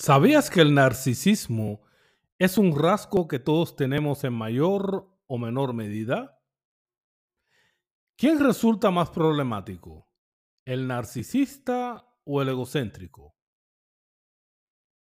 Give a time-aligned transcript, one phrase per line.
[0.00, 1.82] ¿Sabías que el narcisismo
[2.38, 6.40] es un rasgo que todos tenemos en mayor o menor medida?
[8.16, 10.08] ¿Quién resulta más problemático?
[10.64, 13.34] ¿El narcisista o el egocéntrico?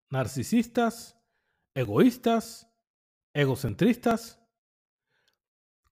[0.08, 1.20] ¿Narcisistas?
[1.74, 2.72] ¿Egoístas?
[3.34, 4.42] ¿Egocentristas?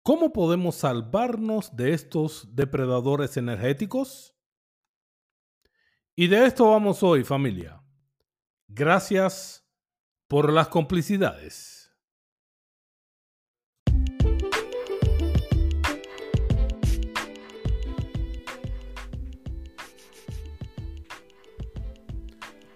[0.04, 4.38] ¿Cómo podemos salvarnos de estos depredadores energéticos?
[6.16, 7.85] Y de esto vamos hoy, familia.
[8.68, 9.64] Gracias
[10.28, 11.92] por las complicidades.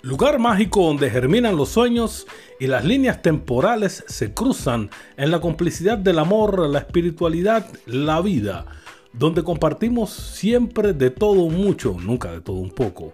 [0.01, 2.25] Lugar mágico donde germinan los sueños
[2.59, 8.65] y las líneas temporales se cruzan en la complicidad del amor, la espiritualidad, la vida,
[9.11, 13.13] donde compartimos siempre de todo mucho, nunca de todo un poco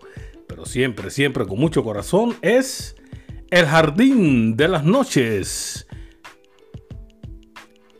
[0.55, 2.95] pero siempre, siempre con mucho corazón, es
[3.51, 5.85] El Jardín de las Noches.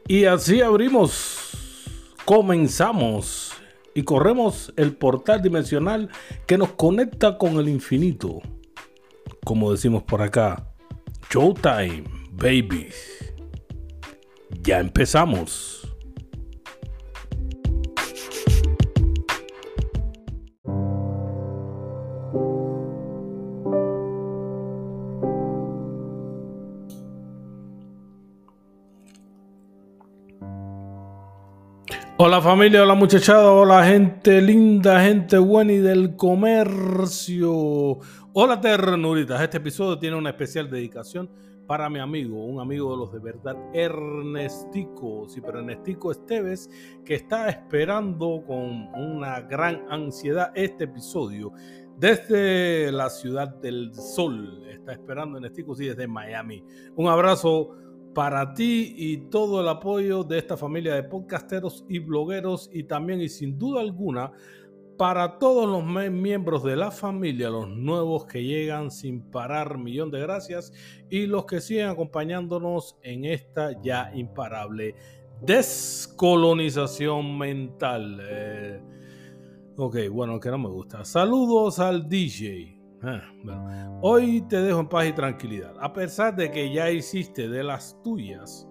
[0.08, 1.84] Y así abrimos,
[2.23, 3.52] comenzamos
[3.94, 6.09] y corremos el portal dimensional
[6.47, 8.42] que nos conecta con el infinito.
[9.44, 10.72] Como decimos por acá,
[11.30, 12.88] Showtime, baby.
[14.62, 15.84] Ya empezamos.
[32.36, 37.53] Hola familia, hola muchachada, hola gente linda, gente buena y del comercio.
[38.33, 41.30] Hola ternuritas, este episodio tiene una especial dedicación
[41.66, 46.69] para mi amigo, un amigo de los de verdad, Ernestico, sí, pero Ernestico Esteves,
[47.06, 51.53] que está esperando con una gran ansiedad este episodio
[51.97, 54.61] desde la ciudad del sol.
[54.69, 56.61] Está esperando Ernestico, sí, desde Miami.
[56.97, 57.78] Un abrazo
[58.16, 63.22] para ti y todo el apoyo de esta familia de podcasteros y blogueros y también
[63.22, 64.31] y sin duda alguna
[64.97, 70.22] para todos los miembros de la familia, los nuevos que llegan sin parar, millón de
[70.22, 70.72] gracias
[71.09, 74.95] y los que siguen acompañándonos en esta ya imparable
[75.41, 78.22] descolonización mental.
[78.22, 78.81] Eh,
[79.75, 81.03] ok, bueno, que no me gusta.
[81.03, 82.75] Saludos al DJ.
[83.03, 83.22] Ah,
[84.01, 88.01] hoy te dejo en paz y tranquilidad, a pesar de que ya hiciste de las
[88.03, 88.67] tuyas.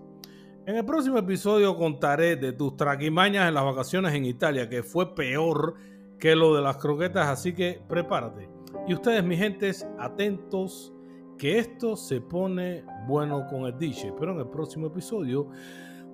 [0.67, 5.15] En el próximo episodio contaré de tus traquimañas en las vacaciones en Italia, que fue
[5.15, 5.75] peor
[6.19, 8.49] que lo de las croquetas, así que prepárate.
[8.89, 10.95] Y ustedes, mis gentes, atentos,
[11.39, 14.15] que esto se pone bueno con el DJ.
[14.19, 15.51] Pero en el próximo episodio,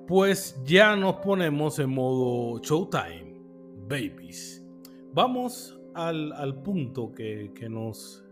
[0.06, 3.40] pues ya nos ponemos en modo showtime,
[3.88, 4.64] babies.
[5.12, 8.24] Vamos al, punto que, nos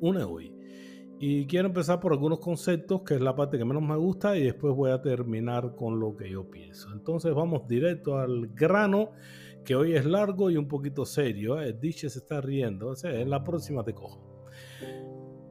[0.00, 0.52] une hoy.
[1.18, 4.44] Y quiero empezar por algunos conceptos, que es la parte que menos me gusta, y
[4.44, 6.92] después voy a terminar con lo que yo pienso.
[6.92, 9.12] Entonces vamos directo al grano,
[9.64, 11.60] que hoy es largo y un poquito serio.
[11.60, 11.72] ¿eh?
[11.72, 14.26] Diche se está riendo, o sea, en la próxima te cojo.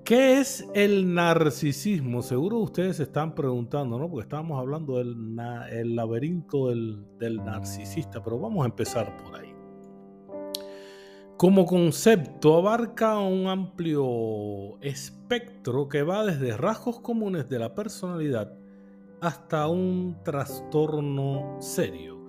[0.05, 2.21] ¿Qué es el narcisismo?
[2.21, 4.07] Seguro ustedes se están preguntando, ¿no?
[4.07, 5.35] Porque estábamos hablando del
[5.71, 9.54] el laberinto del, del narcisista, pero vamos a empezar por ahí.
[11.37, 18.57] Como concepto abarca un amplio espectro que va desde rasgos comunes de la personalidad
[19.19, 22.25] hasta un trastorno serio.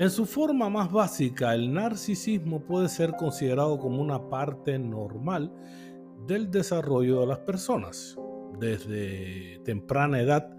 [0.00, 5.52] En su forma más básica, el narcisismo puede ser considerado como una parte normal
[6.26, 8.18] del desarrollo de las personas.
[8.58, 10.50] Desde temprana edad,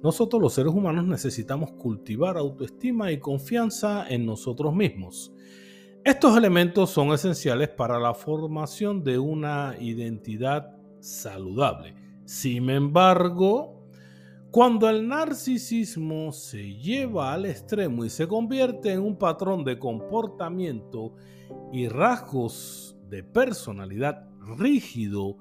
[0.00, 5.32] nosotros los seres humanos necesitamos cultivar autoestima y confianza en nosotros mismos.
[6.08, 11.94] Estos elementos son esenciales para la formación de una identidad saludable.
[12.24, 13.84] Sin embargo,
[14.50, 21.12] cuando el narcisismo se lleva al extremo y se convierte en un patrón de comportamiento
[21.74, 24.26] y rasgos de personalidad
[24.56, 25.36] rígido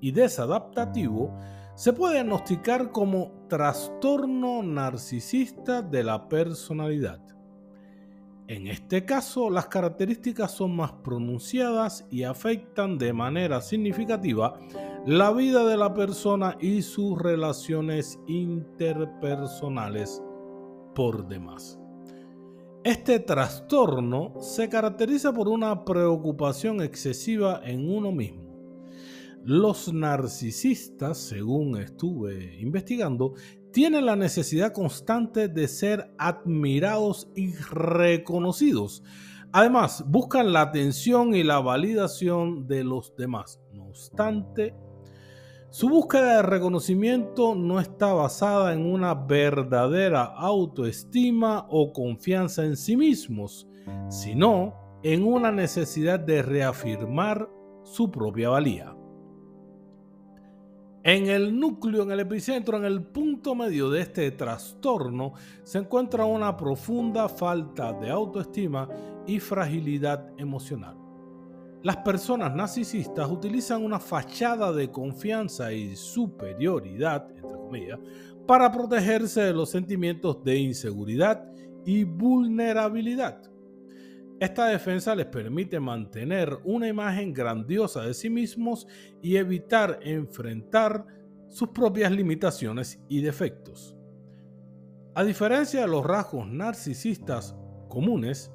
[0.00, 1.32] y desadaptativo,
[1.76, 7.37] se puede diagnosticar como trastorno narcisista de la personalidad.
[8.48, 14.58] En este caso, las características son más pronunciadas y afectan de manera significativa
[15.04, 20.22] la vida de la persona y sus relaciones interpersonales
[20.94, 21.78] por demás.
[22.84, 28.48] Este trastorno se caracteriza por una preocupación excesiva en uno mismo.
[29.44, 33.34] Los narcisistas, según estuve investigando,
[33.78, 39.04] tienen la necesidad constante de ser admirados y reconocidos.
[39.52, 43.60] Además, buscan la atención y la validación de los demás.
[43.72, 44.74] No obstante,
[45.70, 52.96] Su búsqueda de reconocimiento no está basada en una verdadera autoestima o confianza en sí
[52.96, 53.68] mismos,
[54.08, 54.74] sino
[55.04, 57.48] en una necesidad de reafirmar
[57.84, 58.97] su propia valía.
[61.08, 65.32] En el núcleo, en el epicentro, en el punto medio de este trastorno,
[65.64, 68.86] se encuentra una profunda falta de autoestima
[69.26, 70.98] y fragilidad emocional.
[71.82, 78.00] Las personas narcisistas utilizan una fachada de confianza y superioridad, entre comillas,
[78.46, 81.42] para protegerse de los sentimientos de inseguridad
[81.86, 83.40] y vulnerabilidad.
[84.40, 88.86] Esta defensa les permite mantener una imagen grandiosa de sí mismos
[89.20, 91.04] y evitar enfrentar
[91.48, 93.96] sus propias limitaciones y defectos.
[95.14, 97.56] A diferencia de los rasgos narcisistas
[97.88, 98.52] comunes,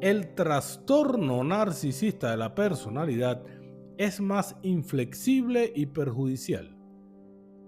[0.00, 3.42] el trastorno narcisista de la personalidad
[3.98, 6.76] es más inflexible y perjudicial.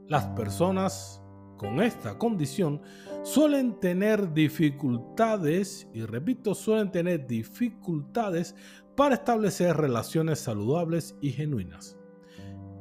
[0.07, 1.23] Las personas
[1.59, 2.81] con esta condición
[3.23, 8.55] suelen tener dificultades, y repito, suelen tener dificultades
[8.97, 11.99] para establecer relaciones saludables y genuinas.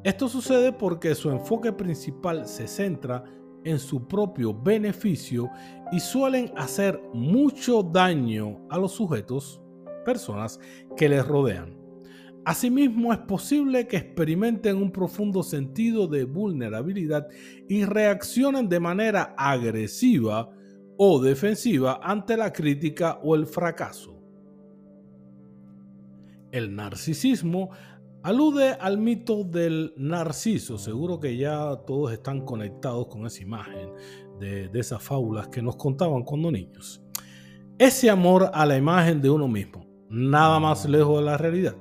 [0.06, 3.26] Esto sucede porque su enfoque principal se centra
[3.66, 5.50] en su propio beneficio
[5.92, 9.62] y suelen hacer mucho daño a los sujetos,
[10.06, 10.60] personas
[10.96, 11.77] que les rodean.
[12.48, 17.28] Asimismo, es posible que experimenten un profundo sentido de vulnerabilidad
[17.68, 20.50] y reaccionen de manera agresiva
[20.96, 24.18] o defensiva ante la crítica o el fracaso.
[26.50, 27.72] El narcisismo
[28.24, 30.78] Alude al mito del narciso.
[30.78, 33.90] Seguro que ya todos están conectados con esa imagen
[34.40, 37.04] de, esas fábulas que nos contaban cuando niños.
[37.78, 41.76] Ese amor a la imagen de uno mismo, nada más lejos de la realidad.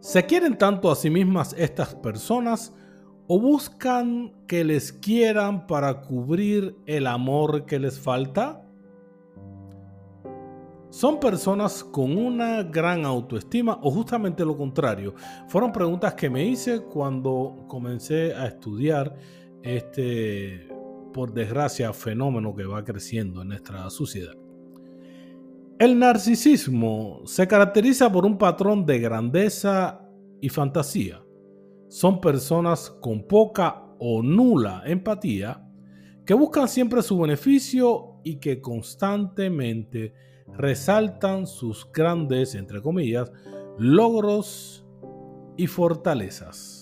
[0.00, 2.72] ¿Se quieren tanto a sí mismas estas personas
[3.26, 8.64] o buscan que les quieran para cubrir el amor que les falta?
[10.90, 15.14] ¿Son personas con una gran autoestima o justamente lo contrario?
[15.48, 19.14] Fueron preguntas que me hice cuando comencé a estudiar
[19.62, 20.68] este,
[21.12, 24.34] por desgracia, fenómeno que va creciendo en nuestra sociedad.
[25.78, 30.00] El narcisismo se caracteriza por un patrón de grandeza
[30.40, 31.22] y fantasía.
[31.86, 35.64] Son personas con poca o nula empatía
[36.26, 40.14] que buscan siempre su beneficio y que constantemente
[40.48, 43.30] resaltan sus grandes, entre comillas,
[43.78, 44.84] logros
[45.56, 46.77] y fortalezas.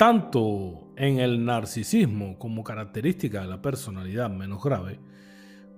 [0.00, 4.98] Tanto en el narcisismo como característica de la personalidad menos grave,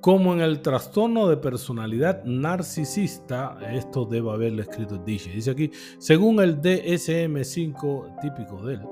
[0.01, 6.39] como en el trastorno de personalidad narcisista, esto debe haberlo escrito Dice, dice aquí, según
[6.39, 8.83] el DSM5 típico de él,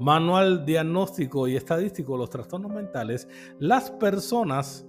[0.00, 3.28] Manual Diagnóstico y Estadístico de los Trastornos Mentales,
[3.60, 4.84] las personas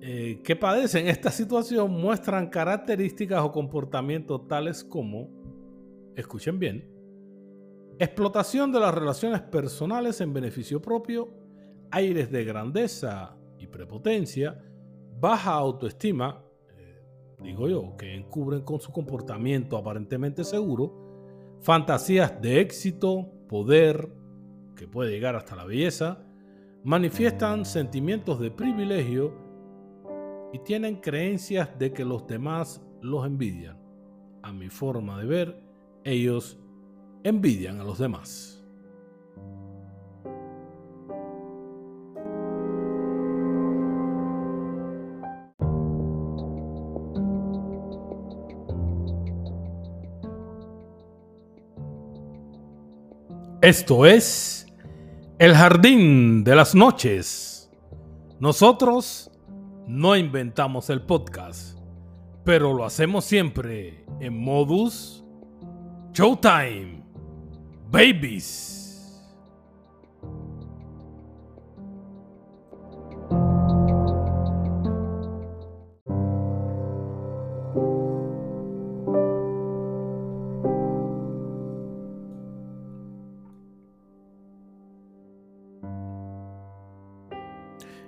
[0.00, 5.30] eh, que padecen esta situación muestran características o comportamientos tales como,
[6.14, 6.91] escuchen bien,
[7.98, 11.28] explotación de las relaciones personales en beneficio propio,
[11.90, 14.58] aires de grandeza y prepotencia,
[15.20, 16.42] baja autoestima,
[16.76, 17.02] eh,
[17.42, 24.12] digo yo, que encubren con su comportamiento aparentemente seguro, fantasías de éxito, poder,
[24.74, 26.24] que puede llegar hasta la belleza,
[26.84, 29.32] manifiestan sentimientos de privilegio
[30.52, 33.78] y tienen creencias de que los demás los envidian.
[34.42, 35.62] A mi forma de ver,
[36.04, 36.58] ellos
[37.24, 38.52] envidian a los demás.
[53.62, 54.66] Esto es
[55.38, 57.70] El Jardín de las Noches.
[58.40, 59.30] Nosotros
[59.86, 61.78] no inventamos el podcast,
[62.44, 65.22] pero lo hacemos siempre en modus
[66.12, 67.01] Showtime.
[67.92, 68.72] Babies.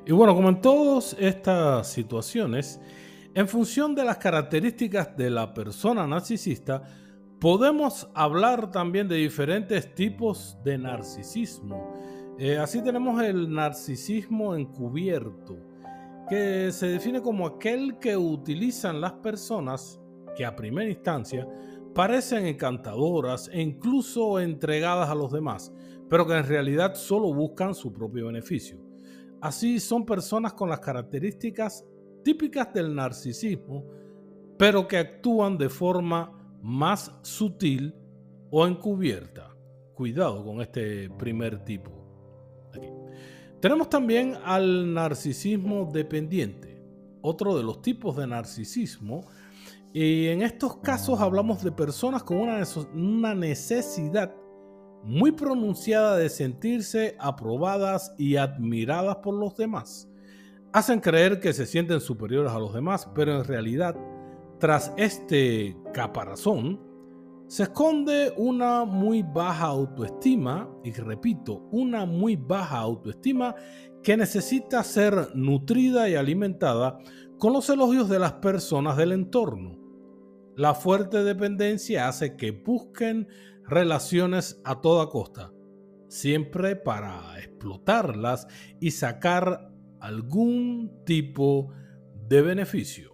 [0.07, 2.81] Y bueno, como en todas estas situaciones,
[3.35, 6.83] en función de las características de la persona narcisista,
[7.45, 11.93] podemos hablar también de diferentes tipos de narcisismo.
[12.39, 15.59] Eh, así tenemos el narcisismo encubierto.
[16.27, 20.01] que se define como aquel que utilizan las personas
[20.35, 21.47] que a primera instancia
[21.95, 25.71] parecen encantadoras e incluso entregadas a los demás,
[26.09, 28.81] pero que en realidad solo buscan su propio beneficio.
[29.43, 31.85] Así son personas con las características
[32.25, 33.85] típicas del narcisismo,
[34.57, 36.34] pero que actúan de forma
[36.64, 37.94] más sutil
[38.50, 39.54] o encubierta.
[39.94, 41.92] Cuidado con este primer tipo.
[43.61, 46.83] Tenemos también al narcisismo dependiente,
[47.21, 49.26] otro de los tipos de narcisismo
[49.92, 54.35] y en estos casos hablamos de personas con una, necesidad
[55.02, 60.09] muy pronunciada de sentirse aprobadas y admiradas por los demás.
[60.73, 63.94] Hacen creer que se sienten superiores a los demás, pero en realidad,
[64.59, 66.81] tras este caparazón,
[67.47, 73.55] se esconde una muy baja autoestima, y repito, una muy baja autoestima
[74.03, 76.99] que necesita ser nutrida y alimentada
[77.39, 79.79] con los elogios de las personas del entorno.
[80.57, 83.29] La fuerte dependencia hace que busquen
[83.67, 85.53] relaciones a toda costa,
[86.09, 88.47] siempre para explotarlas
[88.81, 89.71] y sacar
[90.01, 91.73] algún tipo
[92.29, 93.13] de beneficio.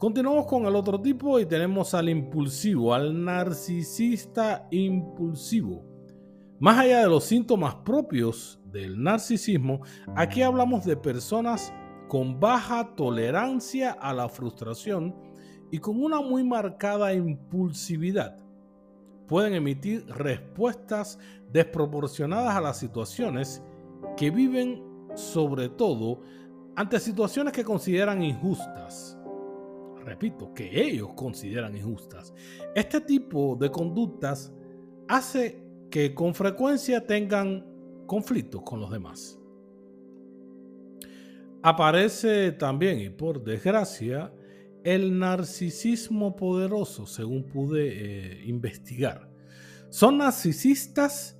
[0.00, 5.84] Continuamos con el otro tipo y tenemos al impulsivo, al narcisista impulsivo.
[6.58, 9.82] Más allá de los síntomas propios del narcisismo,
[10.16, 11.70] aquí hablamos de personas
[12.08, 15.14] con baja tolerancia a la frustración
[15.70, 18.38] y con una muy marcada impulsividad
[19.28, 21.18] pueden emitir respuestas
[21.52, 23.62] desproporcionadas a las situaciones
[24.16, 24.82] que viven
[25.14, 26.22] sobre todo
[26.74, 29.19] ante situaciones que consideran injustas.
[30.04, 32.32] Repito, que ellos consideran injustas.
[32.74, 34.52] Este tipo de conductas
[35.08, 37.66] hace que con frecuencia tengan
[38.06, 39.38] conflictos con los demás.
[41.62, 44.32] Aparece también, y por desgracia,
[44.82, 49.28] el narcisismo poderoso, según pude eh, investigar.
[49.90, 51.38] Son narcisistas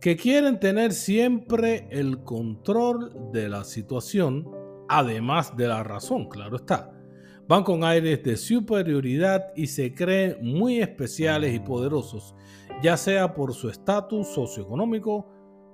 [0.00, 4.48] que quieren tener siempre el control de la situación,
[4.88, 6.95] además de la razón, claro está.
[7.48, 12.34] Van con aires de superioridad y se creen muy especiales y poderosos,
[12.82, 15.26] ya sea por su estatus socioeconómico,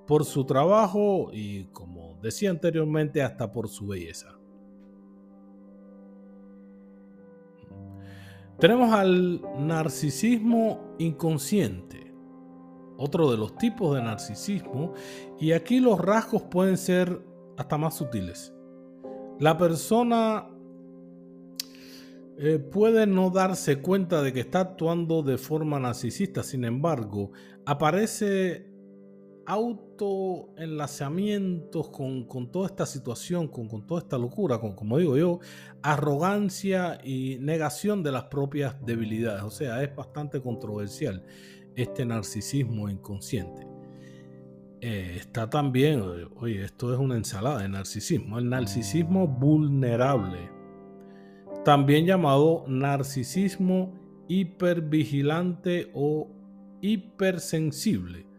[0.06, 4.38] por su trabajo y, como decía anteriormente, hasta por su belleza.
[8.58, 12.14] Tenemos al narcisismo inconsciente,
[12.96, 14.92] otro de los tipos de narcisismo,
[15.40, 17.24] y aquí los rasgos pueden ser
[17.56, 18.54] hasta más sutiles.
[19.40, 20.51] La persona
[22.38, 27.30] eh, puede no darse cuenta de que está actuando de forma narcisista, sin embargo,
[27.66, 28.72] aparece
[29.46, 35.38] autoenlazamientos con, con toda esta situación, con, con toda esta locura, con, como digo yo,
[35.82, 39.42] arrogancia y negación de las propias debilidades.
[39.42, 41.24] O sea, es bastante controversial
[41.74, 43.66] este narcisismo inconsciente.
[44.80, 46.02] Eh, está también,
[46.36, 50.50] oye, esto es una ensalada de narcisismo, el narcisismo vulnerable,
[51.64, 53.94] también llamado narcisismo
[54.28, 56.30] hipervigilante o
[56.80, 58.32] hipersensible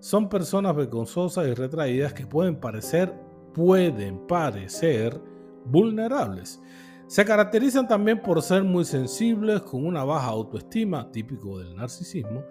[0.00, 3.12] son personas vergonzosas y retraídas que pueden parecer,
[3.52, 5.20] pueden parecer
[5.64, 6.60] vulnerables.
[7.08, 12.44] Se caracterizan también por ser muy sensibles, con una baja autoestima, típico del narcisismo,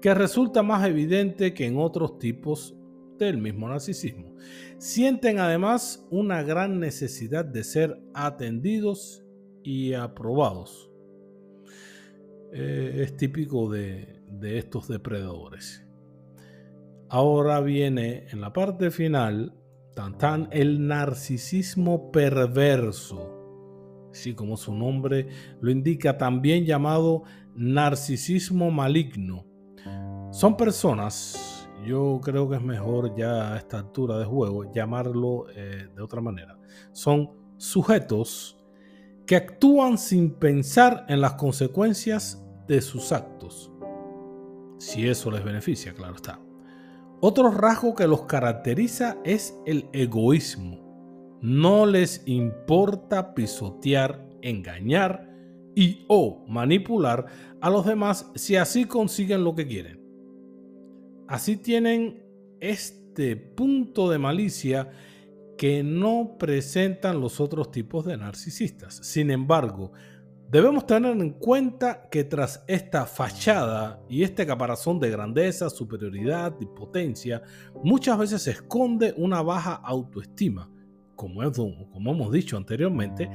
[0.00, 2.76] que resulta más evidente que en otros tipos
[3.18, 4.34] del mismo narcisismo.
[4.78, 9.23] Sienten además una gran necesidad de ser atendidos
[9.64, 10.90] y aprobados.
[12.52, 14.20] Eh, es típico de
[14.58, 15.84] estos depredadores.
[17.14, 19.54] Ahora viene en la parte final,
[19.94, 25.28] tan, tan el narcisismo perverso, así como su nombre
[25.60, 27.22] lo indica, también llamado
[27.54, 29.46] narcisismo maligno.
[30.32, 35.88] Son personas, yo creo que es mejor ya a esta altura de juego llamarlo eh,
[35.94, 36.58] de otra manera.
[36.90, 38.58] Son sujetos
[39.26, 43.70] que actúan sin pensar en las consecuencias de sus actos.
[44.78, 46.40] Si eso les beneficia, claro está.
[47.20, 51.38] Otro rasgo que los caracteriza es el egoísmo.
[51.40, 55.30] No les importa pisotear, engañar
[55.74, 57.26] y o manipular
[57.60, 60.00] a los demás si así consiguen lo que quieren.
[61.26, 62.22] Así tienen
[62.60, 64.90] este punto de malicia
[65.56, 68.96] que no presentan los otros tipos de narcisistas.
[69.02, 69.92] Sin embargo,
[70.54, 76.66] Debemos tener en cuenta que tras esta fachada y este caparazón de grandeza, superioridad y
[76.66, 77.42] potencia,
[77.82, 80.70] muchas veces se esconde una baja autoestima,
[81.16, 81.40] como,
[81.90, 83.28] como hemos dicho anteriormente,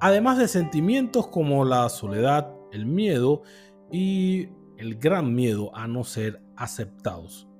[0.00, 3.42] además de sentimientos como la soledad, el miedo
[3.90, 4.48] y
[4.78, 7.51] el gran miedo a no ser aceptados.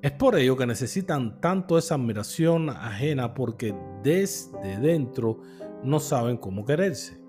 [0.00, 3.74] Es por ello que necesitan tanto esa admiración ajena porque
[4.04, 5.40] desde dentro
[5.82, 7.20] no saben cómo quererse.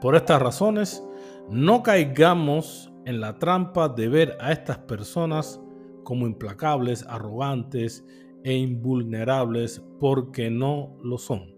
[0.00, 1.06] Por estas razones,
[1.48, 5.60] no caigamos en la trampa de ver a estas personas
[6.02, 8.04] como implacables, arrogantes
[8.42, 11.54] e invulnerables porque no lo son.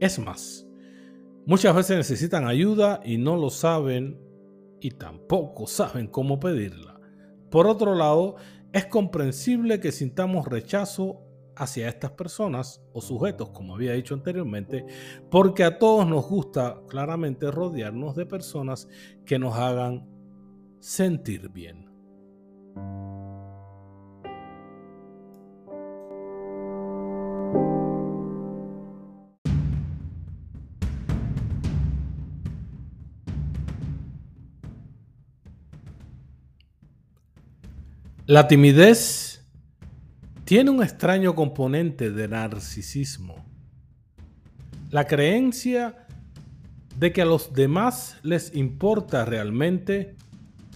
[0.00, 0.68] Es más,
[1.46, 4.20] muchas veces necesitan ayuda y no lo saben
[4.80, 7.00] y tampoco saben cómo pedirla.
[7.50, 8.36] Por otro lado,
[8.72, 11.22] es comprensible que sintamos rechazo
[11.56, 14.86] hacia estas personas o sujetos, como había dicho anteriormente,
[15.30, 18.88] porque a todos nos gusta claramente rodearnos de personas
[19.26, 20.08] que nos hagan
[20.78, 21.87] sentir bien.
[38.28, 39.42] La timidez
[40.44, 43.42] tiene un extraño componente de narcisismo.
[44.90, 46.06] La creencia
[46.98, 50.14] de que a los demás les importa realmente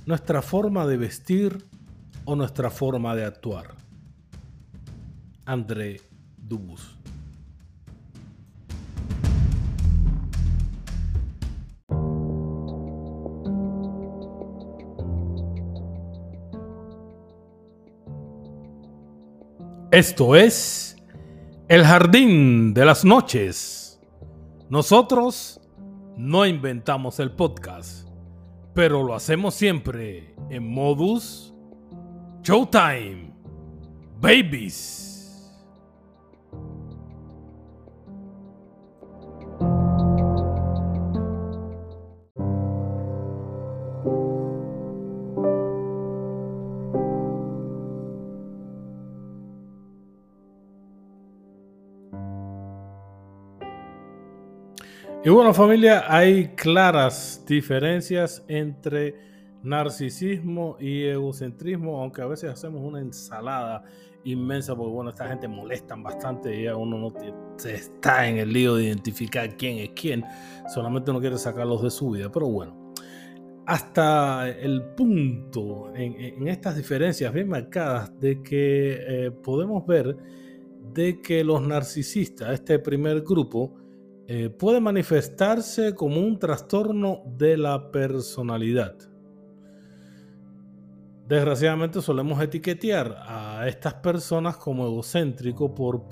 [0.06, 1.66] nuestra forma de vestir
[2.24, 3.74] o nuestra forma de actuar.
[5.44, 6.00] André
[6.38, 7.01] Dubus.
[19.92, 20.96] Esto es
[21.68, 24.00] El Jardín de las Noches.
[24.70, 25.60] Nosotros
[26.16, 28.08] no inventamos el podcast,
[28.72, 31.52] pero lo hacemos siempre en modus
[32.42, 33.34] Showtime.
[34.18, 35.11] Babies.
[55.32, 59.14] Bueno familia, hay claras diferencias entre
[59.62, 63.84] narcisismo y egocentrismo, aunque a veces hacemos una ensalada
[64.24, 67.12] inmensa, porque bueno, esta gente molestan bastante y uno no
[67.64, 70.24] está en el lío de identificar quién es quién,
[70.72, 72.92] solamente no quiere sacarlos de su vida, pero bueno.
[73.64, 80.16] Hasta el punto en, estas diferencias bien marcadas de que eh, podemos ver
[80.92, 83.81] de que los narcisistas, este primer grupo,
[84.28, 88.96] eh, puede manifestarse como un trastorno de la personalidad.
[91.28, 96.08] Desgraciadamente solemos etiquetear a estas personas como egocéntrico por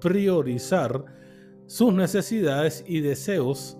[0.00, 1.04] priorizar
[1.66, 3.78] sus necesidades y deseos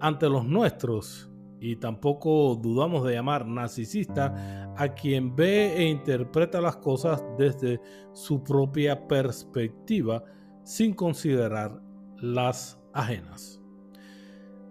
[0.00, 1.30] ante los nuestros.
[1.60, 7.80] Y tampoco dudamos de llamar narcisista a quien ve e interpreta las cosas desde
[8.12, 10.24] su propia perspectiva
[10.64, 11.80] sin considerar
[12.16, 13.60] las ajenas.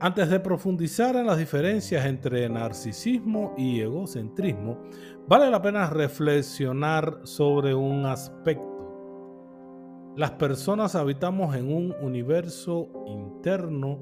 [0.01, 4.81] Antes de profundizar en las diferencias entre narcisismo y egocentrismo,
[5.27, 8.69] vale la pena reflexionar sobre un aspecto.
[10.15, 13.99] Las personas habitamos en un universo interno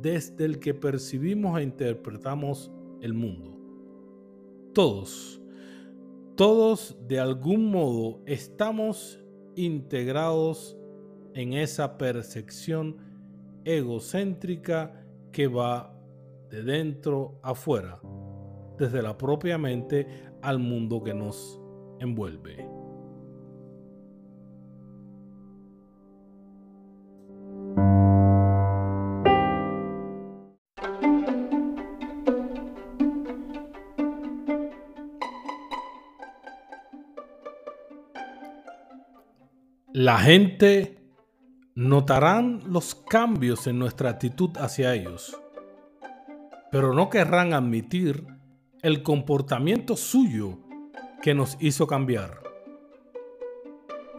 [0.00, 3.56] desde el que percibimos e interpretamos el mundo.
[4.74, 5.40] Todos,
[6.34, 9.20] todos de algún modo estamos
[9.54, 10.76] integrados
[11.34, 13.09] en esa percepción
[13.64, 15.94] egocéntrica que va
[16.50, 18.00] de dentro afuera,
[18.78, 20.06] desde la propia mente
[20.42, 21.60] al mundo que nos
[22.00, 22.68] envuelve.
[39.92, 40.99] La gente
[41.80, 45.40] notarán los cambios en nuestra actitud hacia ellos,
[46.70, 48.26] pero no querrán admitir
[48.82, 50.58] el comportamiento suyo
[51.22, 52.42] que nos hizo cambiar.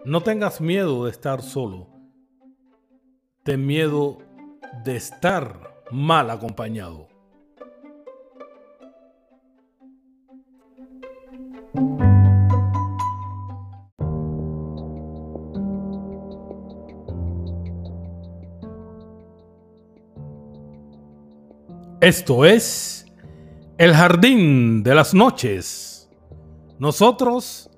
[0.06, 1.88] No tengas miedo de estar solo.
[3.44, 4.18] Ten miedo
[4.84, 7.11] de estar mal acompañado.
[22.02, 23.06] Esto es
[23.78, 26.10] El Jardín de las Noches.
[26.80, 27.70] Nosotros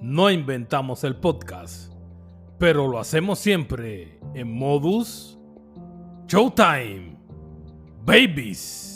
[0.00, 1.92] no inventamos el podcast,
[2.58, 5.38] pero lo hacemos siempre en modus
[6.26, 7.18] Showtime.
[8.02, 8.95] Babies.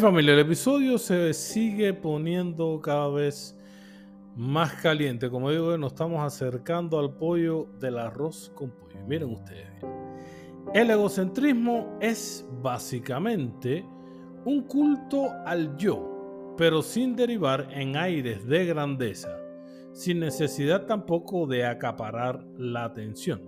[0.00, 3.54] Familia, el episodio se sigue poniendo cada vez
[4.34, 5.28] más caliente.
[5.28, 8.98] Como digo, nos estamos acercando al pollo del arroz con pollo.
[9.06, 9.68] miren ustedes,
[10.72, 13.84] el egocentrismo es básicamente
[14.46, 19.36] un culto al yo, pero sin derivar en aires de grandeza,
[19.92, 23.42] sin necesidad tampoco de acaparar la atención.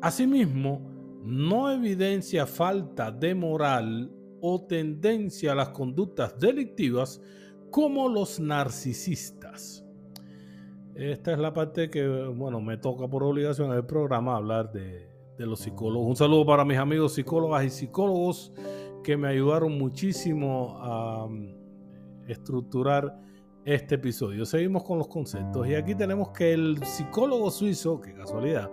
[0.00, 0.90] Asimismo,
[1.22, 4.10] no evidencia falta de moral
[4.46, 7.18] o tendencia a las conductas delictivas
[7.70, 9.86] como los narcisistas.
[10.94, 15.08] Esta es la parte que, bueno, me toca por obligación en el programa hablar de,
[15.38, 16.08] los psicólogos.
[16.08, 18.52] Un saludo para mis amigos psicólogas y psicólogos
[19.02, 21.54] que me ayudaron muchísimo a um,
[22.28, 23.18] estructurar
[23.64, 24.44] este episodio.
[24.44, 28.70] Seguimos con los conceptos y aquí tenemos que el psicólogo suizo, qué casualidad,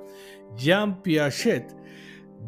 [0.57, 1.73] Jean Piaget,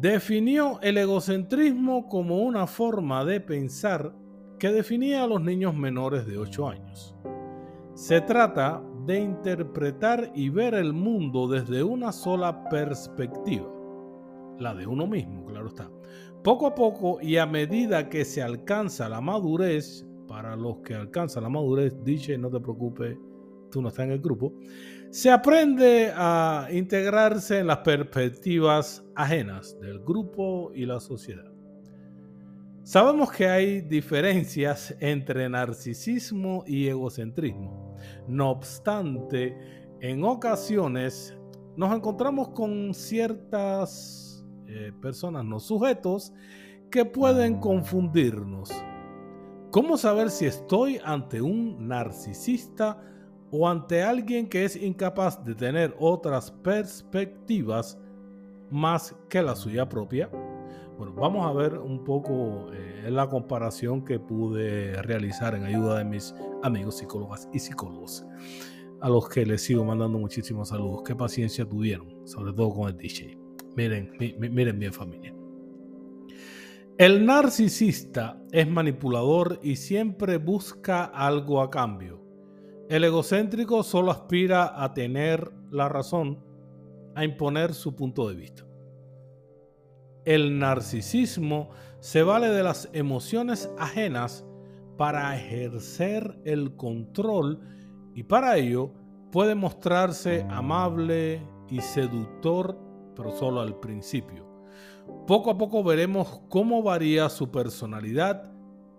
[0.00, 4.14] definió el egocentrismo como una forma de pensar
[4.58, 7.14] que definía a los niños menores de 8 años.
[7.94, 13.68] Se trata de interpretar y ver el mundo desde una sola perspectiva,
[14.58, 15.90] la de uno mismo, claro está.
[16.42, 21.42] Poco a poco y a medida que se alcanza la madurez, para los que alcanzan
[21.42, 23.16] la madurez, dice no te preocupes,
[23.70, 24.54] tú no estás en el grupo,
[25.14, 31.52] se aprende a integrarse en las perspectivas ajenas del grupo y la sociedad.
[32.82, 37.96] Sabemos que hay diferencias entre narcisismo y egocentrismo.
[38.26, 39.56] No obstante,
[40.00, 41.38] en ocasiones
[41.76, 46.32] nos encontramos con ciertas eh, personas, no sujetos,
[46.90, 48.68] que pueden confundirnos.
[49.70, 53.13] ¿Cómo saber si estoy ante un narcisista
[53.56, 57.96] o ante alguien que es incapaz de tener otras perspectivas
[58.68, 60.28] más que la suya propia?
[60.98, 66.04] Bueno, vamos a ver un poco eh, la comparación que pude realizar en ayuda de
[66.04, 68.26] mis amigos psicólogas y psicólogos,
[69.00, 71.04] a los que les sigo mandando muchísimos saludos.
[71.06, 73.38] Qué paciencia tuvieron, sobre todo con el DJ.
[73.76, 75.32] Miren, miren bien familia.
[76.98, 82.23] El narcisista es manipulador y siempre busca algo a cambio.
[82.88, 86.44] El egocéntrico solo aspira a tener la razón,
[87.14, 88.64] a imponer su punto de vista.
[90.26, 91.70] El narcisismo
[92.00, 94.44] se vale de las emociones ajenas
[94.98, 97.60] para ejercer el control
[98.14, 98.92] y para ello
[99.32, 102.78] puede mostrarse amable y seductor,
[103.16, 104.46] pero solo al principio.
[105.26, 108.52] Poco a poco veremos cómo varía su personalidad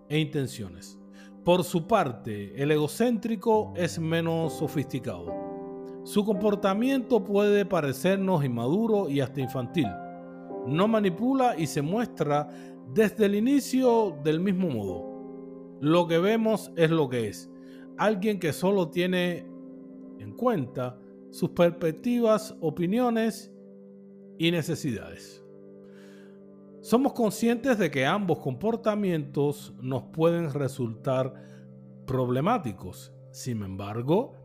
[0.08, 0.95] e intenciones.
[1.46, 6.02] Por su parte, el egocéntrico es menos sofisticado.
[6.02, 9.86] Su comportamiento puede parecernos inmaduro y hasta infantil.
[10.66, 12.48] No manipula y se muestra
[12.92, 15.78] desde el inicio del mismo modo.
[15.80, 17.48] Lo que vemos es lo que es.
[17.96, 19.46] Alguien que solo tiene
[20.18, 20.98] en cuenta
[21.30, 23.52] sus perspectivas, opiniones
[24.36, 25.45] y necesidades.
[26.86, 31.34] Somos conscientes de que ambos comportamientos nos pueden resultar
[32.06, 33.12] problemáticos.
[33.32, 34.36] Sin embargo,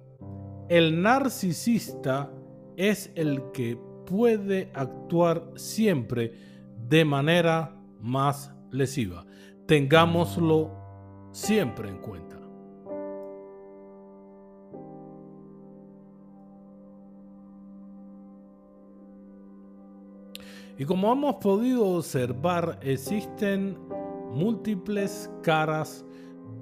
[0.67, 2.31] el narcisista
[2.77, 3.77] es el que
[4.07, 6.33] puede actuar siempre
[6.89, 9.23] de manera más lesiva.
[9.67, 10.71] Tengámoslo
[11.31, 12.40] siempre en cuenta.
[20.81, 23.77] Y como hemos podido observar, existen
[24.31, 26.03] múltiples caras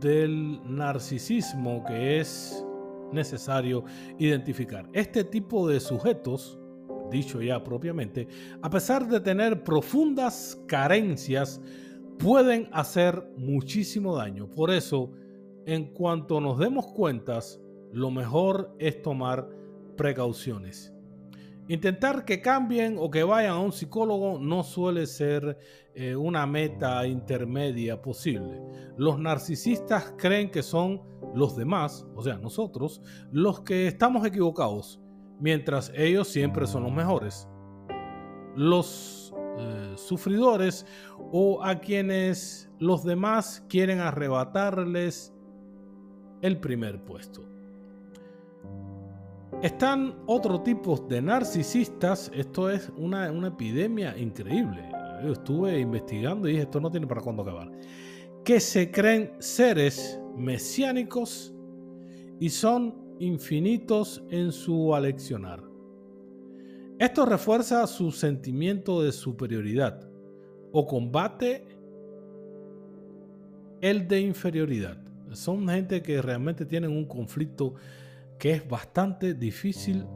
[0.02, 2.66] del narcisismo que es
[3.14, 3.86] necesario
[4.18, 4.90] identificar.
[4.92, 6.60] Este tipo de sujetos,
[7.10, 8.28] dicho ya propiamente,
[8.62, 11.62] a pesar de tener profundas carencias,
[12.18, 14.50] pueden hacer muchísimo daño.
[14.50, 15.14] Por eso,
[15.66, 17.62] en cuanto nos demos cuentas,
[17.94, 19.50] lo mejor es tomar
[19.96, 20.94] precauciones.
[21.70, 25.56] Intentar que cambien o que vayan a un psicólogo no suele ser
[25.94, 28.60] eh, una meta intermedia posible.
[28.98, 31.04] Los narcisistas creen que son
[31.36, 35.00] los demás, o sea, nosotros, los que estamos equivocados,
[35.40, 37.48] mientras ellos siempre son los mejores.
[38.56, 40.88] Los eh, sufridores
[41.32, 45.36] o a quienes los demás quieren arrebatarles
[46.42, 47.49] el primer puesto.
[49.62, 54.90] Están otro tipo de narcisistas, esto es una, una epidemia increíble.
[55.24, 57.70] Estuve investigando y dije, esto no tiene para cuándo acabar.
[58.46, 61.54] Que se creen seres mesiánicos
[62.40, 65.62] y son infinitos en su aleccionar.
[66.98, 70.10] Esto refuerza su sentimiento de superioridad
[70.72, 71.68] o combate
[73.82, 74.98] el de inferioridad.
[75.32, 77.76] Son gente que realmente tienen un conflicto
[78.40, 80.08] que es bastante difícil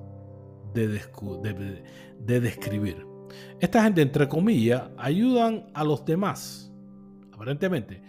[0.73, 0.87] de,
[2.19, 3.05] de, describir.
[3.59, 6.73] Esta gente, entre comillas, ayudan a los demás,
[7.31, 8.01] aparentemente,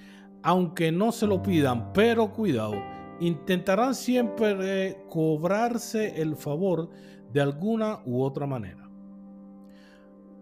[0.42, 2.74] aunque no se lo pidan, pero cuidado,
[3.20, 6.90] intentarán siempre cobrarse el favor
[7.32, 8.88] de alguna u otra manera.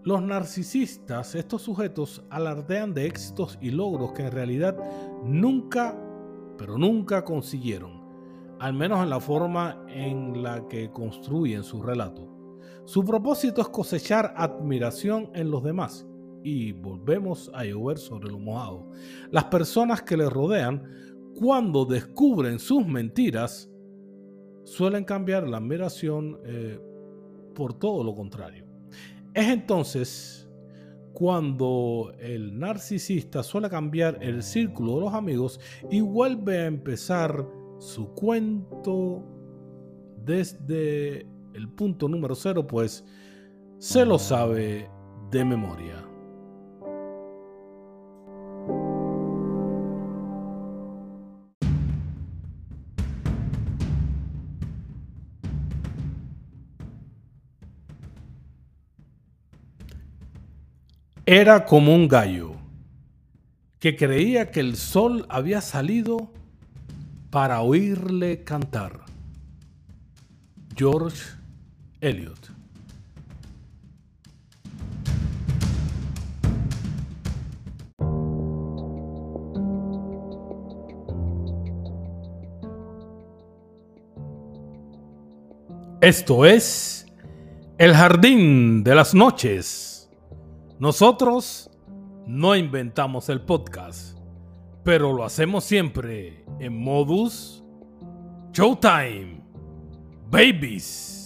[0.05, 4.77] Los narcisistas, estos sujetos, alardean de éxitos y logros que en realidad
[5.25, 5.97] nunca,
[6.59, 8.02] pero nunca consiguieron,
[8.63, 12.29] al menos en la forma en la que construyen su relato.
[12.85, 16.07] Su propósito es cosechar admiración en los demás
[16.45, 18.89] y volvemos a llover sobre lo mojado.
[19.33, 20.81] Las personas que le rodean,
[21.35, 23.69] cuando descubren sus mentiras,
[24.63, 26.79] suelen cambiar la admiración eh,
[27.57, 28.65] por todo lo contrario.
[29.35, 30.49] Es entonces
[31.15, 35.59] cuando el narcisista suele cambiar el círculo de los amigos
[35.91, 37.45] y vuelve a empezar
[37.83, 39.25] su cuento
[40.25, 43.05] desde el punto número cero, pues
[43.79, 44.89] se lo sabe
[45.33, 45.97] de memoria.
[61.27, 62.53] Era como un gallo
[63.81, 66.32] que creía que el sol había salido
[67.33, 69.07] para oírle cantar.
[70.77, 71.19] George
[72.03, 72.51] Eliot.
[86.03, 87.07] Esto es
[87.79, 90.11] El Jardín de las Noches.
[90.79, 91.71] Nosotros
[92.27, 94.19] no inventamos el podcast,
[94.85, 97.63] pero lo hacemos siempre en modus
[98.53, 99.41] Showtime.
[100.31, 101.23] Babies.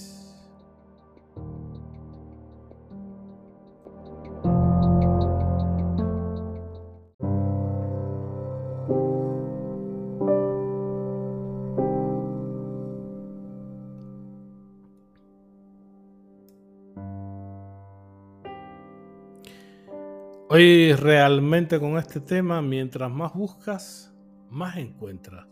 [20.48, 24.15] Hoy realmente con este tema, mientras más buscas,
[24.57, 25.47] más encuentras.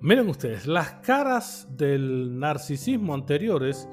[0.00, 3.88] Miren ustedes, las caras del narcisismo anteriores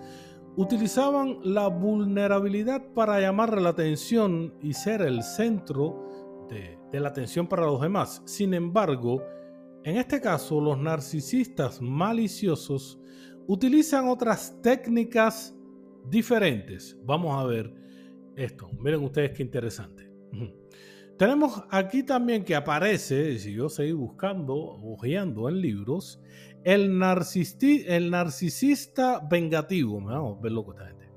[0.57, 7.65] utilizaban la vulnerabilidad para llamar la atención y ser el centro de, la atención para
[7.65, 8.21] los demás.
[8.25, 9.21] Sin embargo,
[9.83, 12.99] en este caso, los narcisistas maliciosos
[13.47, 15.53] utilizan otras técnicas
[16.09, 16.97] diferentes.
[17.03, 17.73] Vamos a ver
[18.35, 18.69] esto.
[18.79, 20.09] Miren ustedes qué interesante.
[21.17, 26.19] Tenemos aquí también que aparece, si yo seguir buscando, ojeando en libros,
[26.65, 27.01] el,
[27.87, 30.01] el narcisista vengativo.
[30.01, 31.09] Vamos a ver loco esta gente.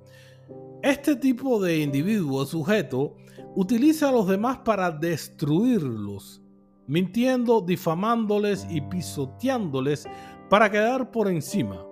[0.82, 3.16] Este tipo de individuo, sujeto,
[3.56, 6.42] utiliza a los demás para destruirlos,
[6.86, 10.06] mintiendo, difamándoles y pisoteándoles
[10.48, 11.87] para quedar por encima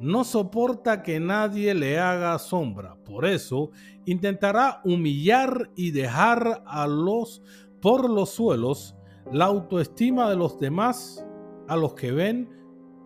[0.00, 2.96] no soporta que nadie le haga sombra.
[3.04, 3.70] Por eso
[4.04, 7.42] intentará humillar y dejar a los
[7.80, 8.96] por los suelos
[9.32, 11.24] la autoestima de los demás
[11.68, 12.50] a los que ven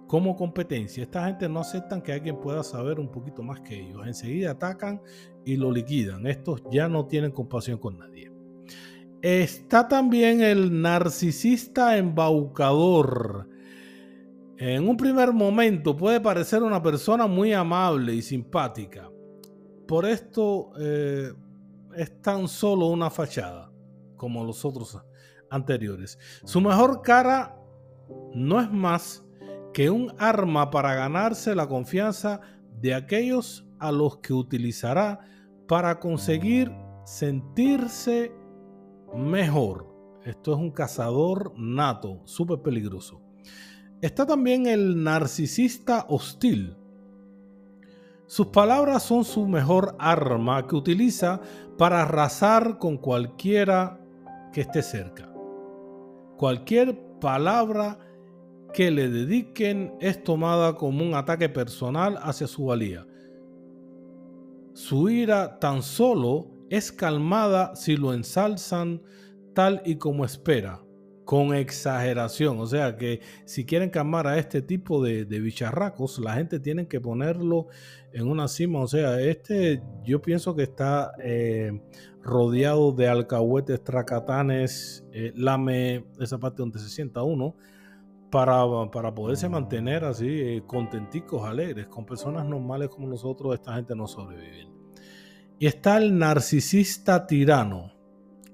[0.07, 1.05] como competencia.
[1.05, 4.07] Esta gente no aceptan que alguien pueda saber un poquito más que ellos.
[4.07, 5.01] Enseguida atacan
[5.45, 6.27] y lo liquidan.
[6.27, 8.33] Estos ya no tienen compasión con nadie.
[9.23, 13.50] Está también el narcisista embaucador
[14.61, 19.11] en un primer momento puede parecer una persona muy amable y simpática.
[19.89, 21.33] Por esto eh,
[21.97, 23.73] es tan solo una fachada,
[24.17, 25.01] como los otros
[25.49, 26.19] anteriores.
[26.45, 27.57] Su mejor cara
[28.35, 29.25] no es más
[29.73, 32.43] que un arma para ganarse la confianza
[32.83, 35.21] de aquellos a los que utilizará
[35.69, 36.71] para conseguir
[37.07, 38.31] sentirse
[39.17, 39.87] mejor.
[40.27, 43.30] Esto es un cazador nato, súper peligroso.
[44.03, 46.75] Está también el narcisista hostil.
[48.27, 51.41] Sus palabras son su mejor arma que utiliza
[51.77, 54.01] para arrasar con cualquiera
[54.53, 55.31] que esté cerca.
[56.39, 57.99] Cualquier palabra
[58.73, 63.07] que le dediquen es tomada como un ataque personal hacia su valía.
[64.73, 69.03] Su ira tan solo es calmada si lo ensalzan
[69.55, 70.81] tal y como espera,
[71.31, 72.59] con exageración.
[72.59, 77.01] O sea que si quieren calmar a este tipo de, bicharracos, la gente tiene que
[77.01, 77.69] ponerlo
[78.13, 78.81] en una cima.
[78.81, 81.81] O sea, este yo pienso que está eh,
[82.21, 87.55] rodeado de alcahuetes, tracatanes, eh, lame esa parte donde se sienta uno.
[88.33, 93.95] Para, para poderse mantener así eh, contenticos, alegres, con personas normales como nosotros, esta gente
[93.95, 94.69] no sobrevive.
[95.61, 98.00] Y está el narcisista tirano.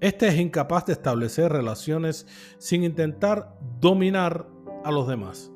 [0.00, 2.26] Este es incapaz de establecer relaciones
[2.58, 4.46] sin intentar dominar
[4.84, 5.50] a los demás.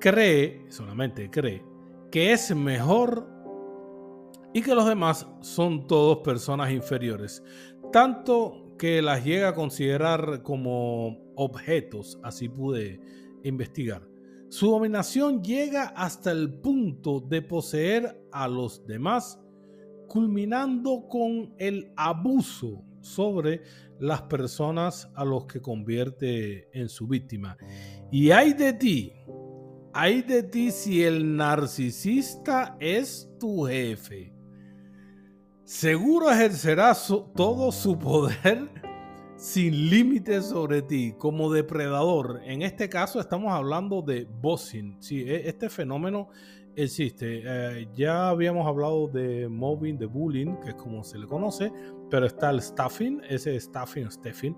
[0.00, 1.62] Cree, solamente cree,
[2.10, 3.28] que es mejor
[4.54, 7.42] y que los demás son todos personas inferiores,
[7.92, 13.00] tanto que las llega a considerar como objetos, así pude
[13.44, 14.08] investigar.
[14.48, 19.38] Su dominación llega hasta el punto de poseer a los demás
[20.08, 23.62] culminando con el abuso sobre
[23.98, 27.56] las personas a los que convierte en su víctima.
[28.10, 29.12] Y hay de ti,
[29.92, 34.32] hay de ti si el narcisista es tu jefe.
[35.64, 36.92] Seguro ejercerá
[37.34, 38.68] todo su poder
[39.36, 42.40] sin límites sobre ti como depredador.
[42.44, 44.96] En este caso estamos hablando de bossing.
[45.00, 46.28] Sí, e, este fenómeno
[46.76, 47.42] existe.
[47.44, 51.72] Eh, ya habíamos hablado de mobbing, de bullying, que es como se le conoce,
[52.12, 54.54] pero está el staffing, ese staffing, staffing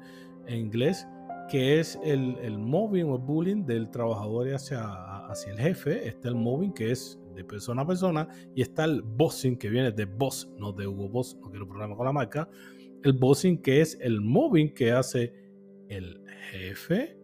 [0.49, 1.07] en inglés,
[1.49, 4.83] que es el, el mobbing o bullying del trabajador hacia,
[5.29, 6.09] hacia el jefe.
[6.09, 9.93] Está el mobbing, que es de persona a persona, y está el bossing, que viene
[9.93, 12.49] de boss, no de Hugo Boss, no quiero problema con la marca.
[13.05, 15.33] El bossing, que es el mobbing que hace
[15.89, 17.17] el jefe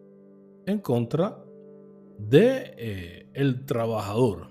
[0.65, 1.43] en contra
[2.17, 4.47] de eh, el trabajador.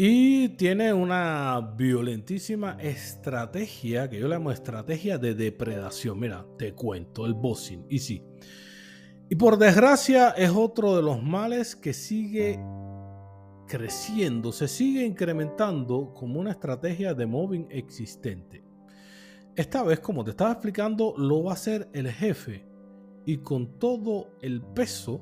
[0.00, 6.20] Y tiene una violentísima estrategia, que yo le llamo estrategia de depredación.
[6.20, 7.84] Mira, te cuento, el bossing.
[7.88, 8.22] Y sí.
[9.28, 12.60] Y por desgracia es otro de los males que sigue
[13.66, 18.62] creciendo, se sigue incrementando como una estrategia de mobbing existente.
[19.56, 22.67] Esta vez, como te estaba explicando, lo va a hacer el jefe
[23.28, 25.20] y con todo el peso,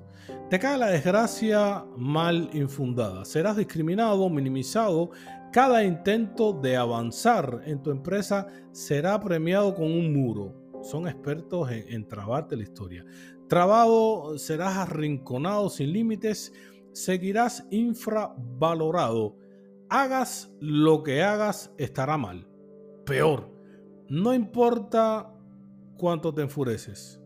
[0.48, 3.24] te cae la desgracia mal infundada.
[3.24, 5.10] Serás discriminado, minimizado.
[5.52, 10.54] Cada intento de avanzar en tu empresa será premiado con un muro.
[10.82, 13.04] Son expertos en, trabarte la historia.
[13.48, 16.52] Trabado, serás arrinconado sin límites,
[16.92, 19.36] seguirás infravalorado.
[19.88, 22.46] Hagas lo que hagas, estará mal.
[23.04, 23.50] Peor,
[24.08, 25.28] no importa
[25.96, 27.20] cuánto te enfureces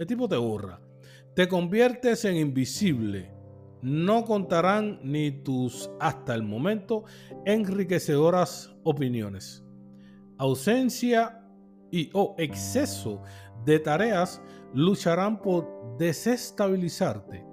[0.00, 0.80] el tipo te borra.
[1.34, 3.30] Te conviertes en invisible.
[3.82, 7.04] No contarán ni tus, hasta el momento,
[7.44, 9.62] enriquecedoras opiniones.
[10.38, 11.44] Ausencia
[11.90, 13.22] y o exceso
[13.66, 14.40] de tareas
[14.72, 17.44] lucharán por desestabilizarte.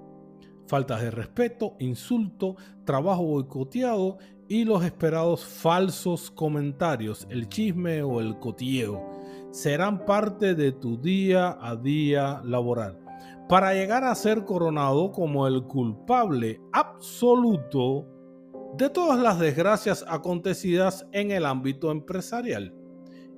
[0.68, 2.56] Faltas de respeto, insulto,
[2.86, 4.16] trabajo boicoteado
[4.48, 9.07] y los esperados falsos comentarios, el chisme o el cotilleo
[9.50, 12.98] serán parte de tu día a día laboral,
[13.48, 18.06] para llegar a ser coronado como el culpable absoluto
[18.76, 22.74] de todas las desgracias acontecidas en el ámbito empresarial.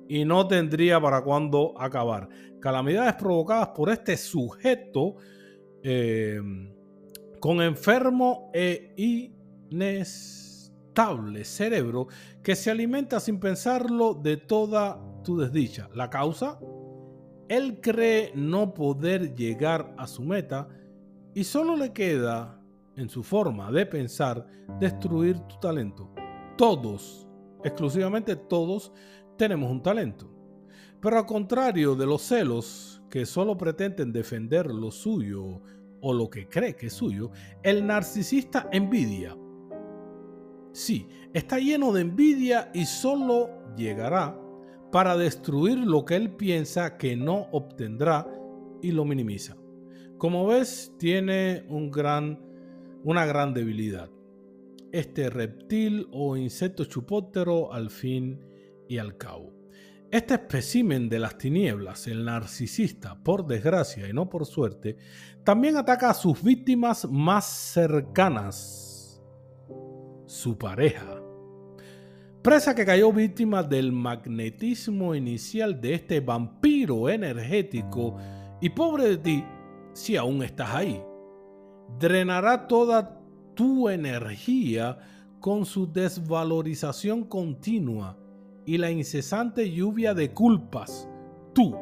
[0.07, 2.27] Y no tendría para cuándo acabar.
[2.59, 5.15] Calamidades provocadas por este sujeto
[5.83, 6.41] eh,
[7.39, 8.93] con enfermo e
[9.71, 12.07] inestable cerebro
[12.43, 15.89] que se alimenta sin pensarlo de toda tu desdicha.
[15.93, 16.59] La causa,
[17.47, 20.67] él cree no poder llegar a su meta
[21.33, 22.61] y solo le queda,
[22.95, 24.45] en su forma de pensar,
[24.79, 26.13] destruir tu talento.
[26.57, 27.27] Todos,
[27.63, 28.91] exclusivamente todos,
[29.37, 30.29] tenemos un talento.
[31.01, 35.61] Pero al contrario de los celos, que solo pretenden defender lo suyo
[36.01, 37.31] o lo que cree que es suyo,
[37.63, 39.35] el narcisista envidia.
[40.73, 44.37] Sí, está lleno de envidia y solo llegará
[44.91, 48.27] para destruir lo que él piensa que no obtendrá
[48.81, 49.55] y lo minimiza.
[50.17, 54.09] Como ves, tiene una gran debilidad.
[54.91, 58.41] Este reptil o insecto chupótero al fin
[58.87, 59.53] y al cabo.
[60.11, 64.97] Este espécimen de las tinieblas, el narcisista, por desgracia y no por suerte,
[65.45, 69.23] también ataca a sus víctimas más cercanas,
[70.25, 71.20] su pareja
[72.41, 78.15] Presa que cayó víctima del magnetismo inicial de este vampiro energético
[78.59, 79.45] y pobre de ti
[79.93, 81.03] si aún estás ahí.
[81.99, 83.21] drenará toda
[83.53, 84.97] tu energía
[85.39, 88.17] con su desvalorización continua
[88.65, 91.07] y la incesante lluvia de culpas.
[91.53, 91.75] Tú,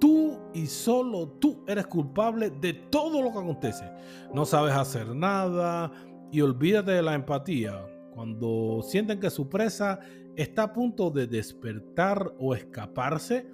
[0.00, 3.84] tú y solo tú eres culpable de todo lo que acontece.
[4.32, 5.92] No sabes hacer nada
[6.32, 7.95] y olvídate de la empatía.
[8.16, 10.00] Cuando sienten que su presa
[10.36, 13.46] está a punto de despertar o escaparse,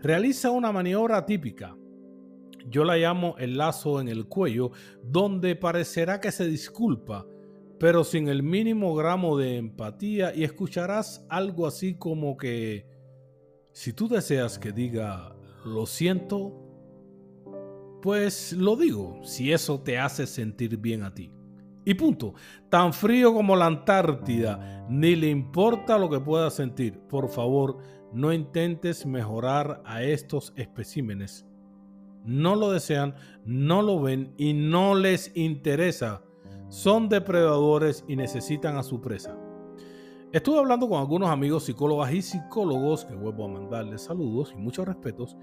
[0.00, 1.76] realiza una maniobra típica.
[2.68, 4.72] Yo la llamo el lazo en el cuello,
[5.04, 7.28] donde parecerá que se disculpa,
[7.78, 12.88] pero sin el mínimo gramo de empatía y escucharás algo así como que,
[13.70, 16.60] si tú deseas que diga, lo siento,
[18.02, 21.37] pues lo digo, si eso te hace sentir bien a ti.
[21.88, 22.34] Y punto.
[22.68, 27.00] Tan frío como la Antártida, ni le importa lo que puedas sentir.
[27.08, 27.78] Por favor,
[28.12, 31.46] no intentes mejorar a estos especímenes.
[32.26, 33.14] No lo desean,
[33.46, 36.22] no lo ven y no les interesa.
[36.68, 39.38] Son depredadores y necesitan a su presa.
[40.30, 44.86] Estuve hablando con algunos amigos psicólogas y psicólogos, que vuelvo a mandarles saludos y muchos
[44.86, 45.38] respetos